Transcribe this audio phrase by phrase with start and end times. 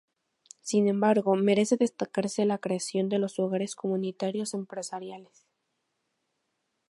[0.61, 5.45] Sin embargo, merece destacarse la creación de los Hogares Comunitarios Empresariales.